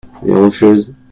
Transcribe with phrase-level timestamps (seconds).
[0.23, 0.95] Les Rocheuses.